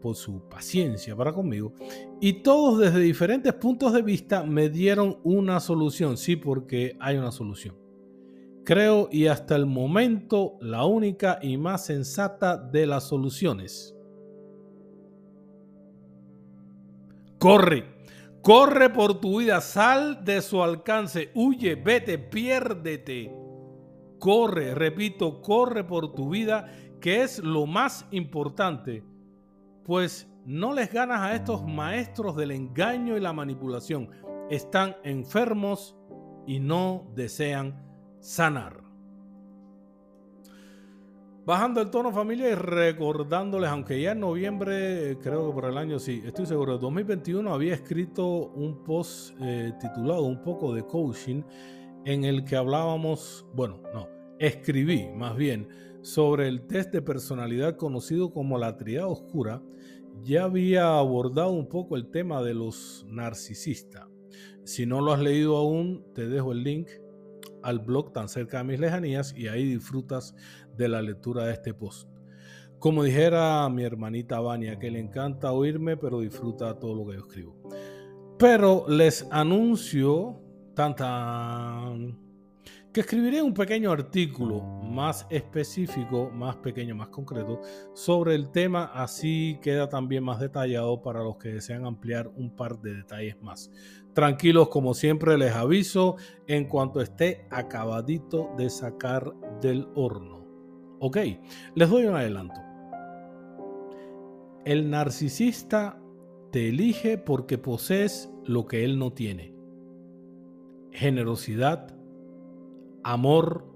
[0.00, 1.72] por su paciencia para conmigo,
[2.20, 7.30] y todos desde diferentes puntos de vista me dieron una solución, sí, porque hay una
[7.30, 7.76] solución.
[8.64, 13.96] Creo y hasta el momento la única y más sensata de las soluciones.
[17.38, 17.84] Corre,
[18.42, 23.40] corre por tu vida, sal de su alcance, huye, vete, piérdete
[24.20, 26.70] corre, repito, corre por tu vida,
[27.00, 29.02] que es lo más importante,
[29.90, 34.08] pues no les ganas a estos maestros del engaño y la manipulación.
[34.48, 35.96] Están enfermos
[36.46, 37.74] y no desean
[38.20, 38.84] sanar.
[41.44, 45.98] Bajando el tono familia y recordándoles, aunque ya en noviembre, creo que por el año
[45.98, 51.42] sí, estoy seguro, de 2021 había escrito un post eh, titulado Un poco de coaching
[52.04, 54.06] en el que hablábamos, bueno, no,
[54.38, 55.66] escribí más bien
[56.02, 59.60] sobre el test de personalidad conocido como la triada oscura,
[60.22, 64.06] ya había abordado un poco el tema de los narcisistas.
[64.64, 66.88] Si no lo has leído aún, te dejo el link
[67.62, 70.34] al blog tan cerca de mis lejanías y ahí disfrutas
[70.76, 72.08] de la lectura de este post.
[72.78, 77.20] Como dijera mi hermanita Vania, que le encanta oírme, pero disfruta todo lo que yo
[77.20, 77.56] escribo.
[78.38, 80.40] Pero les anuncio
[82.92, 87.60] que escribiré un pequeño artículo más específico, más pequeño, más concreto
[87.94, 92.80] sobre el tema, así queda también más detallado para los que desean ampliar un par
[92.80, 93.70] de detalles más.
[94.12, 96.16] Tranquilos, como siempre les aviso
[96.48, 100.44] en cuanto esté acabadito de sacar del horno.
[100.98, 101.18] Ok,
[101.74, 102.60] les doy un adelanto.
[104.64, 105.98] El narcisista
[106.50, 109.60] te elige porque posees lo que él no tiene
[110.92, 111.96] generosidad,
[113.02, 113.66] amor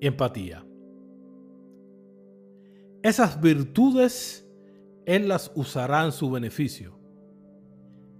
[0.00, 0.64] y empatía.
[3.02, 4.48] Esas virtudes
[5.06, 6.98] Él las usará en su beneficio.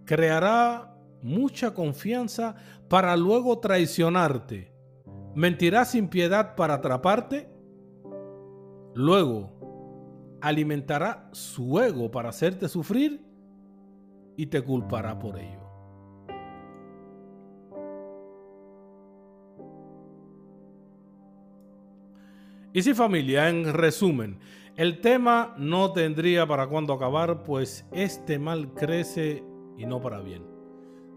[0.05, 2.57] Creará mucha confianza
[2.89, 4.73] para luego traicionarte.
[5.35, 7.49] Mentirá sin piedad para atraparte.
[8.95, 13.25] Luego alimentará su ego para hacerte sufrir
[14.37, 15.62] y te culpará por ello.
[22.75, 24.39] Y sí familia, en resumen,
[24.77, 29.45] el tema no tendría para cuándo acabar, pues este mal crece
[29.77, 30.47] y no para bien.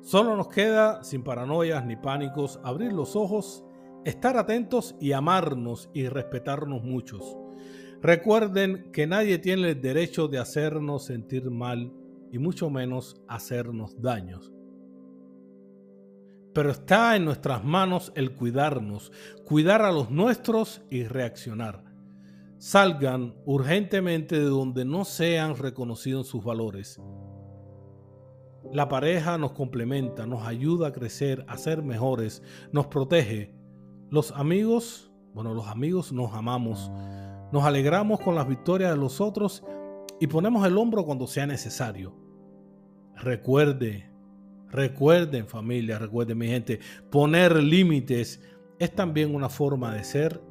[0.01, 3.63] Solo nos queda, sin paranoias ni pánicos, abrir los ojos,
[4.03, 7.37] estar atentos y amarnos y respetarnos muchos.
[8.01, 11.91] Recuerden que nadie tiene el derecho de hacernos sentir mal
[12.31, 14.54] y mucho menos hacernos daños
[16.55, 19.11] pero está en nuestras manos el cuidarnos,
[19.43, 21.83] cuidar a los nuestros y reaccionar.
[22.59, 27.01] Salgan urgentemente de donde no sean reconocidos sus valores.
[28.71, 32.41] La pareja nos complementa, nos ayuda a crecer, a ser mejores,
[32.71, 33.53] nos protege.
[34.09, 36.89] Los amigos, bueno, los amigos nos amamos,
[37.51, 39.61] nos alegramos con las victorias de los otros
[40.21, 42.15] y ponemos el hombro cuando sea necesario.
[43.17, 44.14] Recuerde,
[44.75, 48.41] Recuerden familia, recuerden mi gente, poner límites
[48.77, 50.41] es también una forma de ser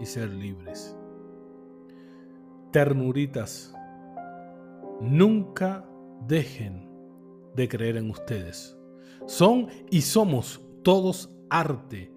[0.00, 0.96] y ser libres.
[2.72, 3.74] Ternuritas,
[5.02, 5.86] nunca
[6.26, 6.88] dejen
[7.54, 8.74] de creer en ustedes.
[9.26, 12.10] Son y somos todos arte.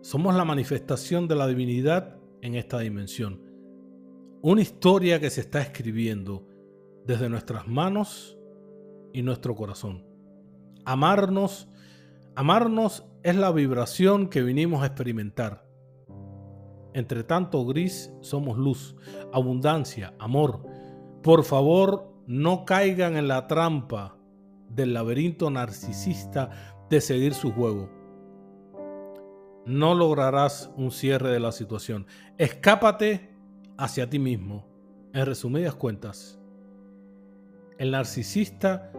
[0.00, 3.42] Somos la manifestación de la divinidad en esta dimensión.
[4.42, 6.46] Una historia que se está escribiendo
[7.04, 8.38] desde nuestras manos
[9.12, 10.07] y nuestro corazón.
[10.88, 11.68] Amarnos,
[12.34, 15.68] amarnos es la vibración que vinimos a experimentar.
[16.94, 18.96] Entre tanto gris somos luz,
[19.30, 20.64] abundancia, amor.
[21.22, 24.16] Por favor, no caigan en la trampa
[24.70, 26.48] del laberinto narcisista
[26.88, 27.90] de seguir su juego.
[29.66, 32.06] No lograrás un cierre de la situación.
[32.38, 33.36] Escápate
[33.76, 34.66] hacia ti mismo.
[35.12, 36.40] En resumidas cuentas,
[37.76, 38.90] el narcisista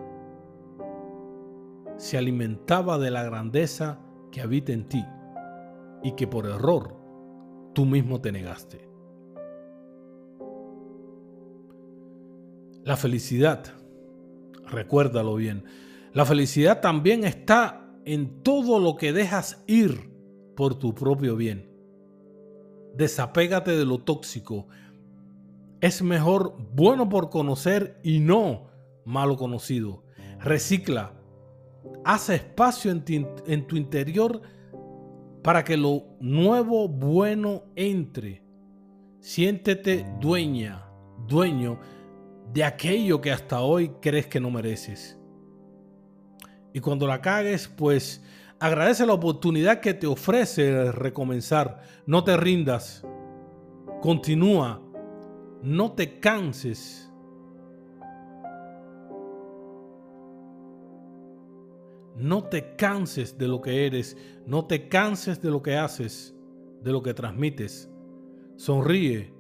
[2.00, 4.00] se alimentaba de la grandeza
[4.32, 5.06] que habita en ti
[6.02, 6.96] y que por error
[7.74, 8.90] tú mismo te negaste.
[12.86, 13.66] La felicidad,
[14.66, 15.66] recuérdalo bien,
[16.14, 20.10] la felicidad también está en todo lo que dejas ir
[20.56, 21.70] por tu propio bien.
[22.96, 24.68] Desapégate de lo tóxico.
[25.82, 28.70] Es mejor bueno por conocer y no
[29.04, 30.06] malo conocido.
[30.40, 31.19] Recicla.
[32.06, 33.04] Haz espacio en,
[33.46, 34.42] en tu interior
[35.44, 38.44] para que lo nuevo bueno entre.
[39.20, 40.86] Siéntete dueña,
[41.28, 41.80] dueño
[42.54, 45.18] de aquello que hasta hoy crees que no mereces.
[46.74, 48.24] Y cuando la cagues, pues
[48.60, 51.82] agradece la oportunidad que te ofrece recomenzar.
[52.06, 53.06] No te rindas.
[54.02, 54.82] Continúa.
[55.62, 57.09] No te canses.
[62.20, 66.36] No te canses de lo que eres, no te canses de lo que haces,
[66.82, 67.90] de lo que transmites.
[68.58, 69.34] Sonríe,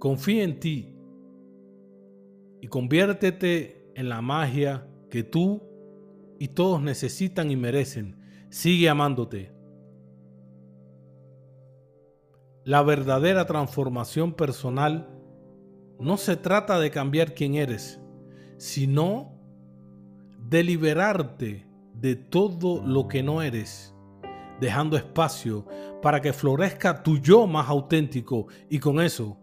[0.00, 0.96] confía en ti
[2.60, 5.62] y conviértete en la magia que tú
[6.40, 8.16] y todos necesitan y merecen.
[8.50, 9.52] Sigue amándote.
[12.64, 15.08] La verdadera transformación personal
[16.00, 18.00] no se trata de cambiar quién eres,
[18.56, 19.38] sino
[20.40, 21.73] de liberarte
[22.04, 23.94] de todo lo que no eres,
[24.60, 25.64] dejando espacio
[26.02, 29.38] para que florezca tu yo más auténtico y con eso,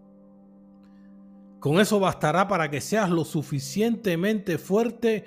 [1.59, 5.25] con eso bastará para que seas lo suficientemente fuerte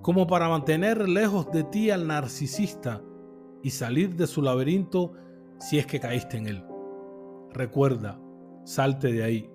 [0.00, 3.02] como para mantener lejos de ti al narcisista
[3.62, 5.12] y salir de su laberinto
[5.58, 6.64] si es que caíste en él.
[7.50, 8.18] Recuerda,
[8.64, 9.50] salte de ahí.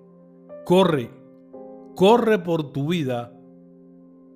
[0.64, 1.10] Corre,
[1.96, 3.35] corre por tu vida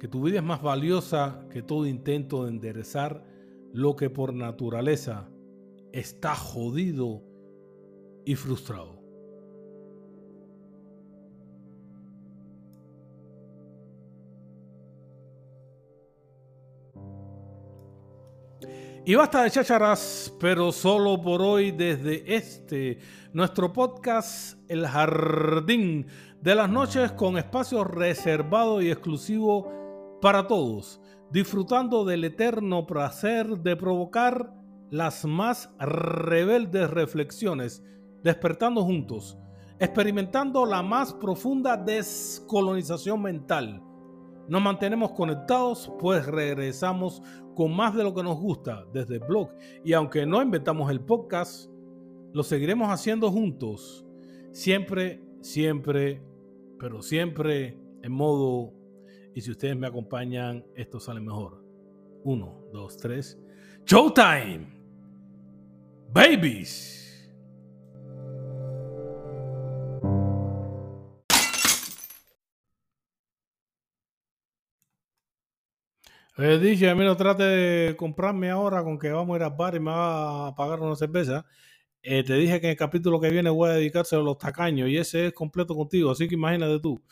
[0.01, 3.23] que tu vida es más valiosa que todo intento de enderezar
[3.75, 5.29] lo que por naturaleza
[5.93, 7.23] está jodido
[8.25, 8.99] y frustrado.
[19.05, 22.99] Y basta de chacharas, pero solo por hoy desde este,
[23.35, 26.07] nuestro podcast El Jardín
[26.41, 29.80] de las Noches con espacio reservado y exclusivo
[30.21, 31.01] para todos,
[31.31, 34.53] disfrutando del eterno placer de provocar
[34.91, 37.83] las más rebeldes reflexiones,
[38.23, 39.39] despertando juntos,
[39.79, 43.83] experimentando la más profunda descolonización mental.
[44.49, 47.23] Nos mantenemos conectados, pues regresamos
[47.55, 49.51] con más de lo que nos gusta desde el blog.
[49.85, 51.71] Y aunque no inventamos el podcast,
[52.33, 54.05] lo seguiremos haciendo juntos.
[54.51, 56.21] Siempre, siempre,
[56.79, 58.80] pero siempre en modo
[59.35, 61.63] y si ustedes me acompañan, esto sale mejor.
[62.25, 63.39] Uno, dos, tres.
[63.87, 64.67] Showtime.
[66.13, 66.99] Babies.
[76.37, 79.75] Eh, dije, mí no trate de comprarme ahora con que vamos a ir al bar
[79.75, 81.45] y me va a pagar una cerveza.
[82.03, 84.89] Eh, te dije que en el capítulo que viene voy a dedicarse a los tacaños
[84.89, 87.03] y ese es completo contigo, así que imagínate tú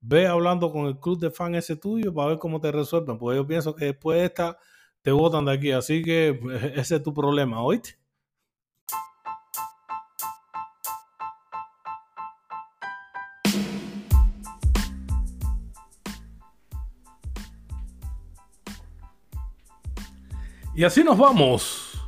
[0.00, 3.36] ve hablando con el club de fan ese tuyo para ver cómo te resuelven, porque
[3.36, 4.58] yo pienso que después de esta
[5.02, 6.40] te botan de aquí, así que
[6.74, 7.98] ese es tu problema, ¿oíste?
[20.76, 21.98] Y así nos vamos.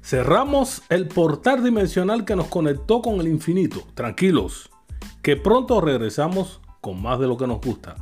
[0.00, 3.82] Cerramos el portal dimensional que nos conectó con el infinito.
[3.94, 4.70] Tranquilos,
[5.20, 7.96] que pronto regresamos con más de lo que nos gusta.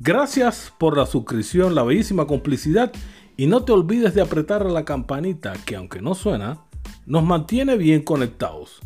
[0.00, 2.92] Gracias por la suscripción, la bellísima complicidad
[3.36, 6.60] y no te olvides de apretar la campanita que aunque no suena,
[7.06, 8.80] nos mantiene bien conectados.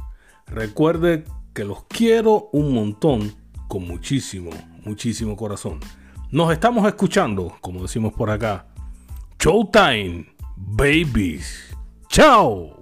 [0.47, 1.25] Recuerde
[1.55, 3.35] que los quiero un montón
[3.69, 4.51] con muchísimo,
[4.85, 5.81] muchísimo corazón.
[6.31, 8.67] Nos estamos escuchando, como decimos por acá.
[9.39, 10.27] Showtime,
[10.57, 11.77] babies.
[12.09, 12.82] Chao.